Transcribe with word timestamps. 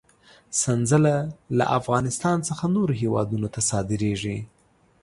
سنځله 0.61 1.15
له 1.57 1.65
افغانستان 1.79 2.37
څخه 2.49 2.65
نورو 2.75 2.93
هېوادونو 3.01 3.47
ته 3.53 3.59
صادرېږي. 3.69 4.37